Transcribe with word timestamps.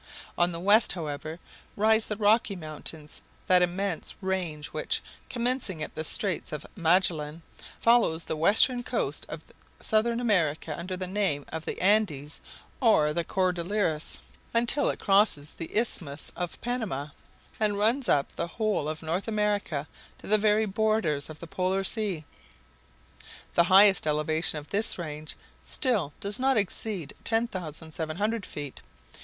On 0.35 0.51
the 0.51 0.59
west, 0.59 0.93
however, 0.93 1.37
rise 1.75 2.07
the 2.07 2.17
Rocky 2.17 2.55
Mountains, 2.55 3.21
that 3.45 3.61
immense 3.61 4.15
range 4.19 4.69
which, 4.69 4.99
commencing 5.29 5.83
at 5.83 5.93
the 5.93 6.03
Straights 6.03 6.51
of 6.51 6.65
Magellan, 6.75 7.43
follows 7.79 8.23
the 8.23 8.35
western 8.35 8.81
coast 8.81 9.27
of 9.29 9.43
Southern 9.79 10.19
America 10.19 10.75
under 10.75 10.97
the 10.97 11.05
name 11.05 11.45
of 11.49 11.65
the 11.65 11.79
Andes 11.79 12.41
or 12.81 13.13
the 13.13 13.23
Cordilleras, 13.23 14.19
until 14.55 14.89
it 14.89 14.97
crosses 14.99 15.53
the 15.53 15.69
Isthmus 15.71 16.31
of 16.35 16.59
Panama, 16.61 17.09
and 17.59 17.77
runs 17.77 18.09
up 18.09 18.31
the 18.35 18.47
whole 18.57 18.89
of 18.89 19.03
North 19.03 19.27
America 19.27 19.87
to 20.17 20.25
the 20.25 20.39
very 20.39 20.65
borders 20.65 21.29
of 21.29 21.39
the 21.39 21.45
Polar 21.45 21.83
Sea. 21.83 22.25
The 23.53 23.65
highest 23.65 24.07
elevation 24.07 24.57
of 24.57 24.69
this 24.71 24.97
range 24.97 25.35
still 25.61 26.11
does 26.19 26.39
not 26.39 26.57
exceed 26.57 27.13
10,700 27.23 28.47
feet. 28.47 28.81